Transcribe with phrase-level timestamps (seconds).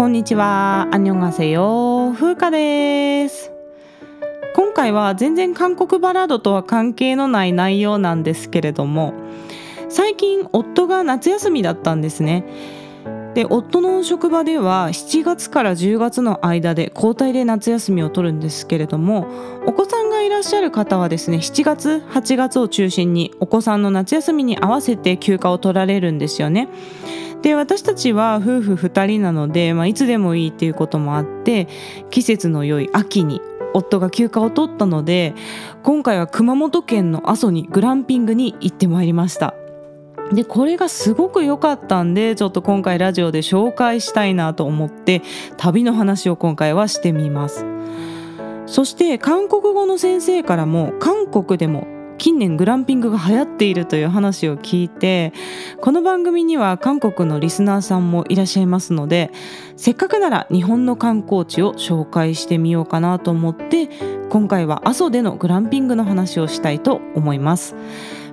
[0.00, 0.88] こんにちは。
[0.92, 3.52] アニョンガセヨ風花です。
[4.56, 9.12] 今回は全然韓国バラードとは関係のない内容なんですけれども
[9.90, 12.46] 最近夫が夏休みだったんですね。
[13.34, 19.28] で夫の職場では7月から10月の間で交代で夏休みを取るんですけれども
[19.66, 26.70] お子さんがいらっしゃる方はですね7月8月を中心にお子さんの夏休みに合わせて休暇を取られるんですよね。
[27.42, 31.68] で私たちは夫婦2人なので、まあ、いつでもいいっていうこともあって
[32.10, 33.40] 季節の良い秋に
[33.72, 35.34] 夫が休暇を取ったので
[35.82, 39.54] 今回は熊本県の阿蘇にグランピングに行ってまいりました。
[40.32, 45.22] でこれがすごく良かったんでちょっと今回ラジオで紹介したいなと思って
[45.56, 47.66] 旅の話を今回はしてみます。
[48.66, 51.88] そして韓国語の先生からも韓国でも
[52.20, 55.32] 近年グランピングが流行っているという話を聞いて
[55.80, 59.32] この番組には韓国のリスナーさんもいらっしゃいますので
[59.76, 63.88] せっかくなら日本の観光地を紹介してみようかなと思って
[64.28, 67.74] 今回は阿蘇でのグランピングの話をしたいと思います。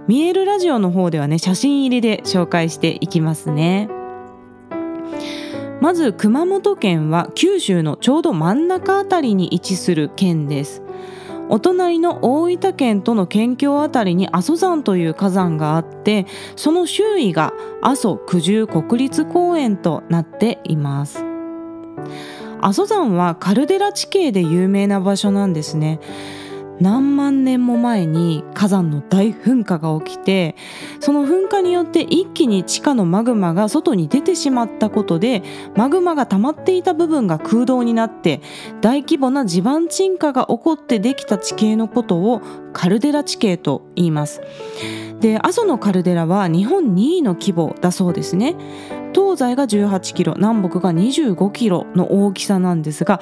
[0.08, 3.90] 見えるラジオの方ではね写真入りで紹介していきますね
[5.82, 10.82] まず熊本県は九州のちょうど真ん中あたりに位置する県です
[11.50, 21.24] お隣の大分県との県境あたりに阿蘇山という火山があってその周囲が阿蘇九十国立公園となっています。
[22.60, 26.00] 阿蘇山はカルデラ地形で有名な場所なんですね。
[26.80, 30.56] 何万年も前に火山の大噴火が起きて
[31.00, 35.44] その噴火によって一気に地下のマグマが外に出てしまったことで
[35.76, 38.42] マグマが溜まっていた部分が空洞になって
[38.82, 42.42] 大規模な地盤沈下が起こってできた地形のことを
[42.74, 44.42] カルデラ地形と言います。
[45.20, 48.56] で阿蘇のカルデラは日本2位の規模だそうですね。
[49.18, 53.20] 東西が18キロ南北が25キロの大きさなんですが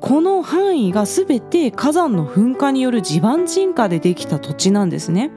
[0.00, 5.32] この範囲が全て火山の噴火による地盤沈下でできた土地なんですね。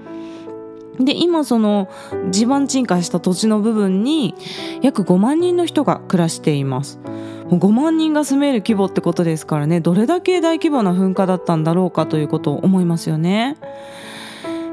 [1.00, 1.90] で今その
[2.30, 4.36] 地盤沈下した土地の部分に
[4.82, 7.02] 約5万人の人が暮らしています
[7.50, 13.58] 5万人が住める規模ってことですからねどれだけ大規模な噴火だったんだろうかということを思いますよね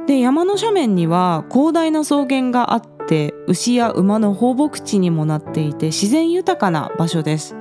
[0.07, 7.55] で山の斜面には広大な草原があって牛や馬の放牧地にもなっていて自然豊かな場所です。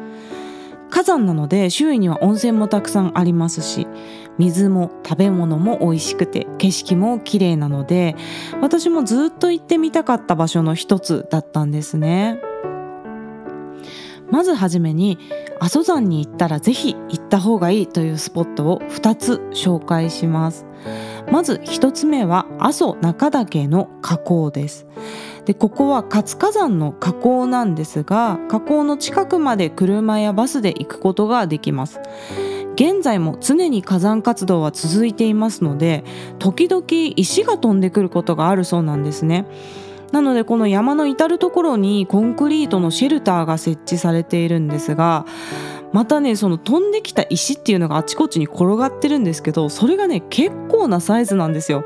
[0.89, 3.87] 火山なので周囲には温泉もたくさんありますし
[4.37, 8.17] 水も食べ物も美味しくて景色も綺麗なので
[8.61, 12.39] 私もずっと行ってみたかった場所の一つだったんですね。
[14.29, 15.17] まずはじめに
[15.59, 20.65] 阿蘇山に行ったらぜひ行った方がいいというスポットを2つ紹介します。
[21.29, 24.87] まず1つ目は阿蘇中岳の火口です。
[25.45, 31.99] でここは活火山の火口なんですが火口の近くまで車やバスで行くことができます。
[32.75, 36.03] 現在も常に火山活動は続いていますので
[36.39, 36.85] 時々
[37.15, 39.45] 石が飛んでくることがあるそうなんですね。
[40.11, 45.25] なのでこの山の至る所にコンクリートのシェルターが設置されているんですが
[45.93, 51.85] またねその飛んできた石っていうのがあちこちに転がってるんですけどそれがね結構なサイズなんですよ。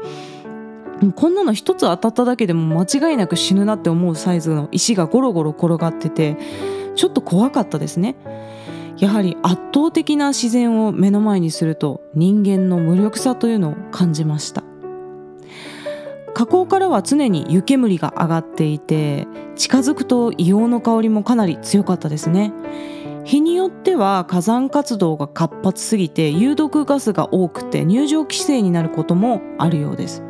[1.16, 6.38] こんなの一つ当たっただけでも間違いなく死ぬなって思うサイズの石がゴロゴロ転がってて
[6.96, 8.16] ちょっと怖かったですね。
[8.98, 14.64] やはり圧倒的な自然を目の前にすると人間の無力さというのを感じました。
[16.34, 22.54] 火口からは常に湯煙が上がっていて近づくと硫黄の香りもかなり強かったですね。
[23.26, 30.25] 日によっては火山活動が活発すぎて有毒ガスが多くて入場規制になることもあるようです。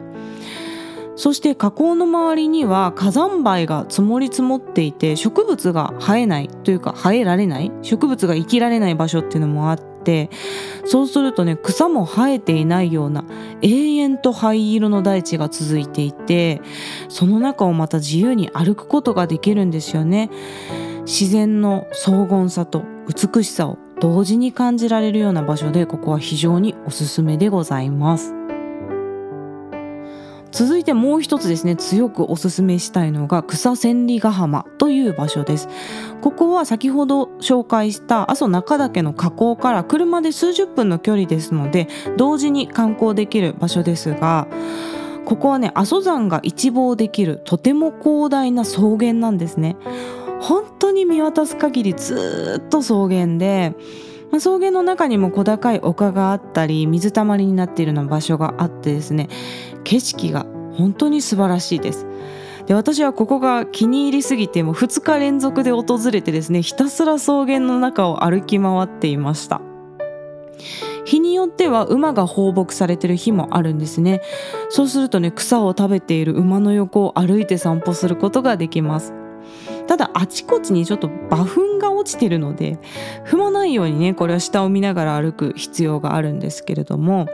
[1.15, 10.29] そして火口の周りには火山灰が積もり積もっていて植物が生えないというか生えられない植物が生きられない場所っていうのもあって
[10.85, 13.23] そうするとね草も生えていないような
[13.61, 16.61] 永遠と灰色の大地が続いていて
[17.07, 20.29] その中をまた自由に歩くことができるんですよね。
[21.05, 28.44] 自然の荘厳さと美しさを同時に感じられるような場所でここは非常におすすめでございます。
[30.55, 35.67] 続いてもう一つですね強くおすすめしたいのが草千里ヶ浜という場所です。
[36.21, 44.47] ここは先ほど紹介した阿蘇中岳の河口から車で数十分の距離ですので同時に観光できる場所ですが
[45.25, 49.75] ここはね阿蘇山が一望できるとても広大な草原なんですね。
[50.39, 53.73] 本当に見渡す限りずっと草原で、
[54.31, 59.29] 草原の中にも小高い丘があったり水たまりになっているような場所があってですね
[59.85, 62.05] 景色が本当に素晴らしいです。
[62.65, 69.61] で私はここが気に入りすぎてもう2日連続で訪れてですねひたすら草原の中を歩き回っていました。
[71.05, 74.21] 日によっては馬が放牧されてる日もあるんですね。
[74.69, 79.13] そうするとね草を食べている馬の横を歩いて散歩することができます。
[79.85, 82.79] ただあちこちにちょっと馬糞が落ちてるので
[83.27, 87.27] 踏まないようにねこれは下を見ながら歩く必要があるんですけれども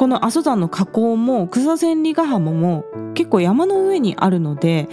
[0.00, 4.88] この阿蘇山の火口も草千里ヶ浜も結構山の上にあるので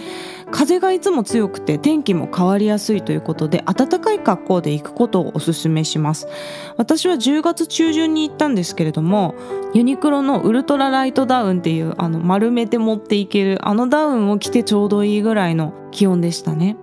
[0.50, 6.28] 風がいつも強くて天気も変わりやすいということで暖かい格好で行くことをおすすめします。
[6.76, 9.34] 私は10月中旬に行ったんですけれども
[9.72, 16.76] ユニクロのウルトラライトダウンっていうあの丸めて持っていけるあのダウンを着てちょうどいいぐらいの気温でしたね。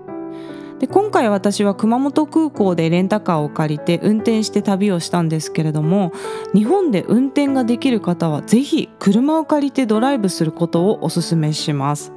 [0.80, 6.12] で今回私は熊本空港でレンタカーを借りて運転して旅をしたんですけれども
[6.54, 12.12] 日本で運転ができる方はぜひ車を借りてドライブすることをおすすめします。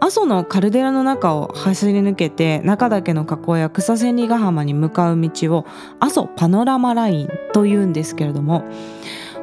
[0.00, 5.64] 阿蘇のカルデラの中を走り抜けて中岳の河口や草千里ヶ浜に向かう道を
[5.98, 8.64] 阿蘇パノラマラインというんですけれども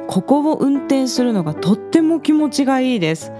[0.06, 3.32] ここを運転するのがとっても気持ちがいいです。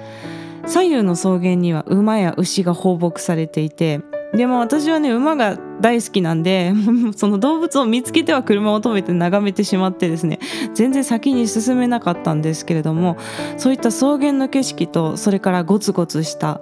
[0.66, 4.00] 左右の草原には馬や牛が放牧されていて
[4.34, 6.72] でも私はね馬が大好きなんで
[7.16, 10.38] その動物を見つけては車を止めて眺めてしまってですね
[10.74, 13.18] 全然先に進めなかったんですけれども
[13.58, 16.60] そういった草原の景色とそれからゴツゴツした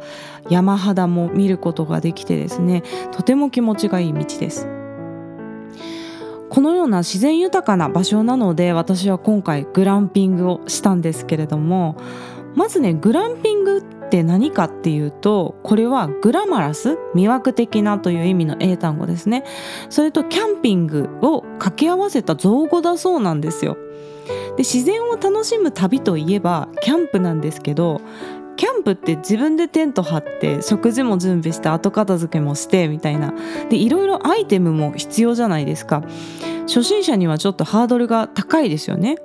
[0.49, 2.83] 山肌も見ることができてですね
[3.13, 4.69] とても気持ちがいい道です。
[6.49, 11.97] このような自然豊かな場所なので私は今回グランピングをしたんですけれども
[12.57, 19.45] まずねグランピングってって何かっていうとこれはグラマラス魅惑的なという意味の英単語ですね。
[19.89, 23.79] それとキャンピングを掛け合わせた造語だそうなんですよ。
[24.57, 28.01] で自然を楽しむ旅といえばキャンプなんですけど
[28.57, 33.33] キャンプって自分でテント張って食事も準備して後片付けもしてみたいな。
[33.69, 36.03] でいろいろアイテムも必要じゃないですか。
[36.67, 39.19] 初心者にはちょっとハードルが高いですよね。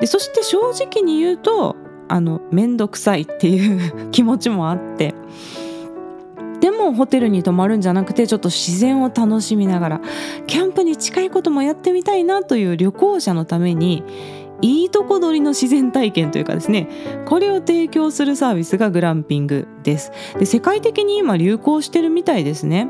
[0.00, 1.76] でそして正直に言うと
[2.08, 5.14] あの面倒くさいっていう 気持ちもあって。
[6.60, 10.00] でもホテルに泊まるんじゃなくてちょっと自然を楽しみながら
[10.48, 14.02] キャンプに近いこともやってみたいなという旅行者のために
[14.60, 16.88] いいとこ取りの自然体験というかですね
[17.26, 20.10] これを提供するサービスがグランピングです。
[20.38, 22.88] で世界的に今流行してるみたいですね。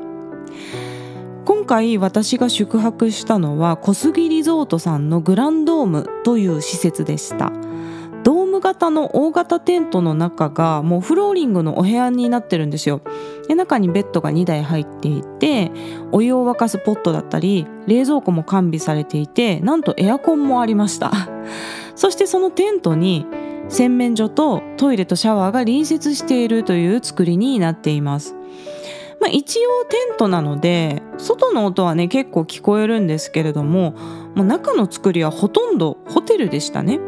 [1.44, 7.52] 今回私が宿泊したのは小杉リゾートさんのグランドームという施設でした。
[8.58, 13.00] ム型の大型テントの中がもうフローリングのお部屋になってるんですよ。
[13.46, 15.70] で中にベッドが2台入っていて
[16.12, 21.12] お湯を沸かすポットだったり冷蔵庫も完備されていてなんとエアコンもありました。
[21.94, 23.26] そしてそのテントに
[23.68, 28.34] 洗面所とトイレとシャワーが隣接しているという作りになっています。
[29.20, 33.96] まあ、一応テントなので外の音はね結構聞こえるんですけれども
[34.36, 37.00] もう中の作りはほとんどホテルでしたね。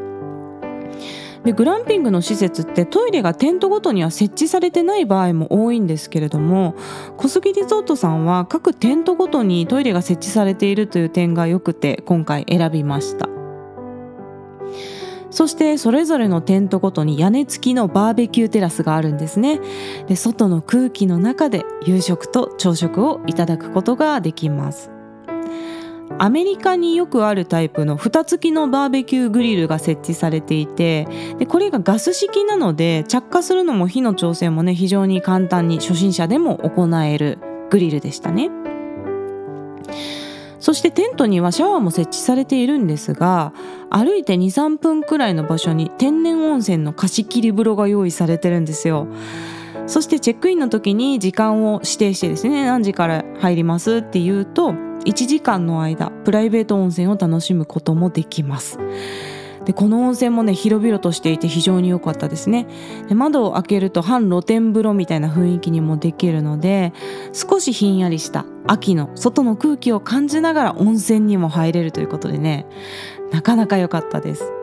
[1.44, 6.74] でグランピングの施設ってトイレがテントごとには設置されてない場合も多いんですけれども
[7.16, 13.28] 小杉リゾートさんは各テントごとにトイレが設置されているという点が良くて今回選びました。
[15.30, 19.60] そしてそれぞれのテントごとに屋根付きのバーベキューテラスがあるんですね。
[20.06, 24.90] で外の空気の中で夕食と朝食をいただくことができます。
[26.18, 31.06] アメリカによくあるタイプの蓋付きのバーベキューグリルが設置されていて
[31.38, 37.38] でこれがガス式なので着火するのも火の調整もね非常に簡単に初心者でも行える
[37.70, 38.50] グリルでしたね。
[40.58, 43.54] そしてテントにはシャワーも設置されているんですが
[43.88, 49.08] 歩いて23分くらいの場所に天然温泉の貸し切り風呂が用意されてるんですよ。
[49.90, 58.78] そしてチェックインの時に時間を指定してですね何時から入りますって言うと1時間の間プライベート温泉を楽しむこともできます。
[59.64, 62.68] でこの温泉もね広々としていて非常に良かったですね。
[63.08, 66.92] で窓を開けると半露天風呂みたいな雰囲気にもできるので
[67.32, 72.66] 少しひんやりした秋の外の空気を感じながら温泉にも入れるということでね
[73.32, 74.59] なかなか良かったです。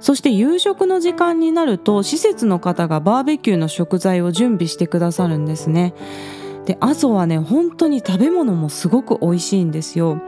[0.00, 5.94] そして夕食の時間になると施設の方がバーベキューの食材を準備してくださるんですね。
[6.66, 10.20] で阿蘇はね本当に食べ物もすごく美味しいんですよ。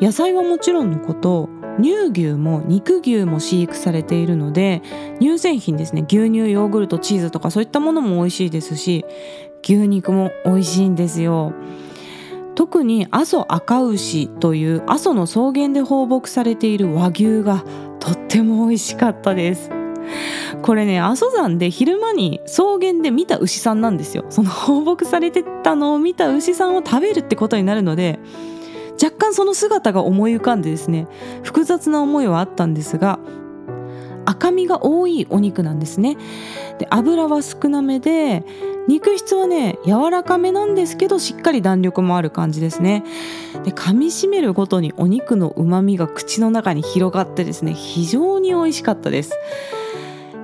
[0.00, 1.48] 野菜はもちろんのこと
[1.80, 4.82] 乳牛も肉牛も飼育されているので
[5.20, 9.04] 乳製品ですね牛乳ヨーグルトチーズとかそういったものも美味しいですし
[9.62, 11.52] 牛肉も美味しいんですよ。
[12.54, 17.64] 特に阿蘇赤牛という阿蘇の草原で放牧されている和牛が
[18.04, 19.70] とっても美味しかったです。
[20.60, 24.26] これね阿蘇山で昼間に草原で見た牛さんなんですよ。
[24.28, 28.18] その放牧されてたのを見た牛さんを食べるってことになるので
[29.02, 31.08] 若干その姿が思い浮かんでですね
[31.42, 33.18] 複雑な思いはあったんですが
[34.26, 36.18] 赤みが多いお肉なんですね。
[36.78, 38.44] で油は少なめで
[38.86, 43.04] 肉質はね柔らかめなんですけどしっかり弾力もある感じですね。
[43.64, 49.32] で噛みしめるごとにお肉のうまみが口の中に広がってですね非常に美味しかったです。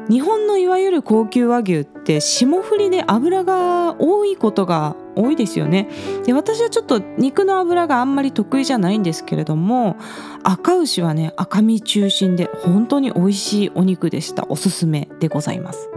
[0.09, 5.89] 日本のいわゆる高級和牛って霜降りで脂が多いことが多いですよね。
[6.25, 9.97] で私はちょっと肉の脂があんまり得意じゃないんですけれども
[10.43, 14.47] 赤牛はね赤身中心で本当に美味しいお肉でした。
[14.49, 15.91] おすすめでございます。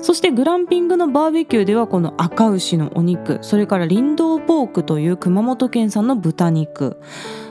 [0.00, 6.98] そしてグランピングのバーベキューではこの赤牛のお肉それからリンドウポークという熊本県産の豚肉。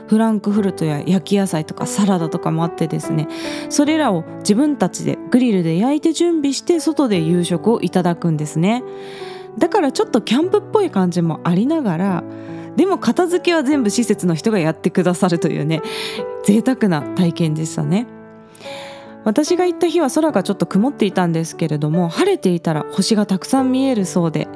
[0.08, 3.28] フランクフルトや焼き野菜とかサラダとかもあってですね
[3.68, 8.82] それらを自分たちでグリルで焼いて準備して外で夕食をいただくんですね。
[9.58, 12.24] だからちょっとキャンプっぽい感じもありながら
[12.76, 15.82] でも片付けは全部施設の人がやってくださるというね
[16.44, 18.06] 贅沢な体験でしたね。
[19.24, 24.48] 私が行った日は空がちょっと曇っていたんですけれども晴れていたら星がたくさん見えるそうで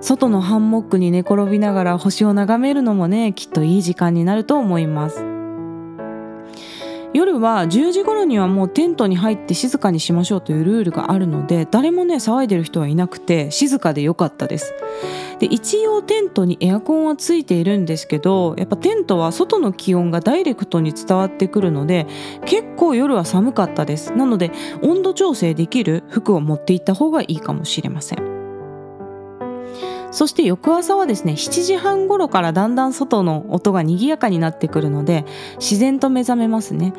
[0.00, 5.39] 外のハンモックに寝転びながら星を眺めるのもねきっといい時間になると思います。
[7.12, 14.74] 夜は10時頃にはもうテントに入って静かにしましょうというルールがあるので誰もね騒いでる人はいなくて静かでよかったです。
[15.40, 22.06] で一応テントにエアコンはついているんですけどやっぱテントは外の気温がダイレクトに伝わってくるので
[22.44, 24.12] 結構夜は寒かったです。
[24.12, 24.52] なので
[24.82, 28.29] 温度調整できる服を持っていった方がいいかもしれません。
[30.10, 35.24] そして翌朝はですね7時半頃からだんだん外の音が賑やかになってくるので
[35.58, 36.92] 自然と目覚めますね。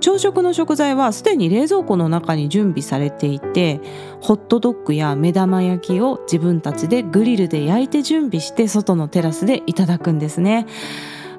[0.00, 3.80] 朝食の食材はすでに冷蔵庫の中に準備されていて
[4.22, 10.66] ホットドッグや目玉焼きを自分たちでグリルで焼いて準備して外のテラスでいただくんですね。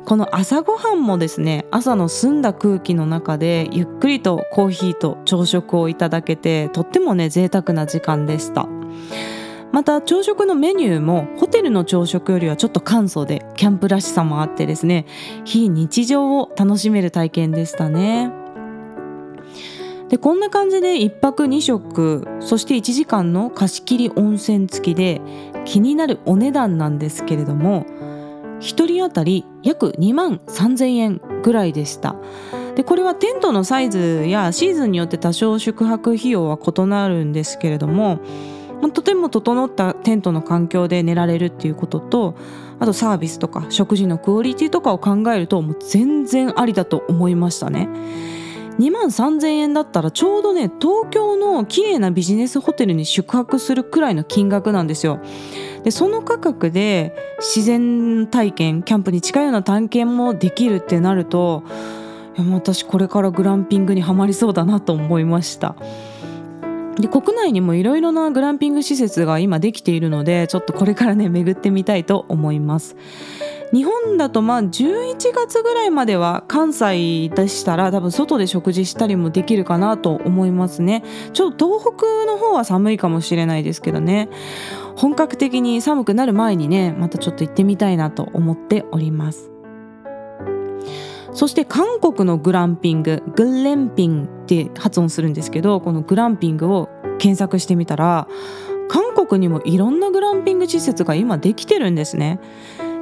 [0.06, 8.68] この朝ごはんもですね朝の澄んだ空気の中でゆっくりとコーヒーと朝食をいただけてとってもね贅沢な時間でした。
[9.72, 15.06] また朝食のメニューもホテルの朝食よりはちょっと簡素でキャンプらしさもあってですね
[15.46, 18.32] 非日常を楽しめる体験でしたね。
[20.10, 25.22] でこんな感じで1泊2食そして1時間の貸し切り温泉付きで
[25.64, 27.86] 気になるお値段なんですけれども
[28.60, 32.16] 1人当たり約2万3000円ぐらいでした。
[32.76, 38.20] でこれはテントのサイズやシーズンによって多少宿泊費用は異なるんですけれども
[38.90, 42.36] とても整ったテントの環境で寝られるっていうことと
[42.80, 47.88] あとサービスとか食事のクオリティとかを考えるともう全然ありだと思いましたね。
[48.80, 55.20] 2万3000円だったらちょうどね東京の綺麗なビジネスホテルに宿泊するくらいの金額なんですよ。
[55.84, 61.64] でその価格で自然体験キャンプに近いような探検もできるってなると
[62.38, 65.76] いや私これからグランピングにはまりそうだなと思いました。
[67.02, 72.96] で国内にもいろいろなグランピング施設が今できているのでちょっとこれからね巡ってみたいと思います。
[73.74, 81.04] 日本だとまあ11月ぐらいまでは関西でしたら多分外で食事したりもできるかなと思いますね。
[81.34, 84.30] ちょっと東北の方は寒いかもしれないですけどね。
[84.98, 89.52] 本格的に寒くなる前にねまたちょっと行ってみたいなと思っております。
[91.34, 98.28] そして韓国のグランピンググレンピンって発音するんですけどこのグランピングを検索してみたら
[98.90, 102.40] 韓国にもいろんなグランピング施設が今できてるんですね。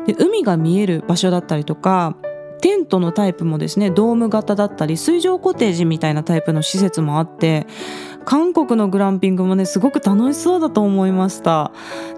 [0.06, 2.16] で海が見える場所だったりとか
[2.62, 7.68] テントのタイプもですねドーム型だったり水上コテージみたいなタイプの施設もあって
[8.26, 11.72] 韓国のグランピングもねすごく楽しそうだと思いました。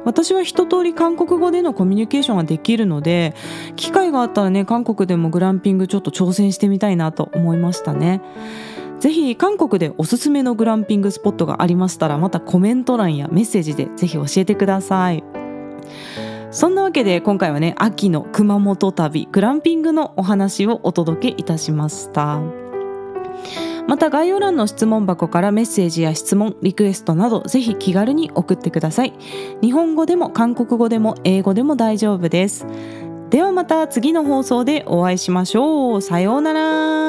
[0.03, 3.33] 私は一通り韓国語でのコミュニケーションができるので
[3.75, 8.21] 機会があったらね韓国でもグランピングちょっと挑戦してみたいなと思いましたね。
[8.99, 15.23] ぜひ韓国でおすすめのグランピングスポットがありましたらまたコメント欄やメッセージでぜひ教えてください。
[16.51, 22.41] そんなわけで今回はね秋の熊本旅グランピングのお話をお届けいたしました。
[23.87, 29.13] また概要欄の質問箱からメッセージや質問リクエストなどぜひ気軽に送ってください。
[29.61, 32.65] 日本語でも韓国語でも英語でも大丈夫です。
[33.29, 36.01] ではまた次の放送でお会いしましょう。
[36.01, 37.00] さようなら。